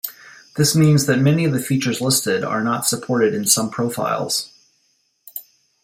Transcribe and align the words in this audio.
This 0.57 0.75
means 0.75 1.05
that 1.05 1.19
many 1.19 1.45
of 1.45 1.51
the 1.51 1.59
features 1.59 2.01
listed 2.01 2.43
are 2.43 2.63
not 2.63 2.87
supported 2.87 3.35
in 3.35 3.45
some 3.45 3.69
profiles. 3.69 4.51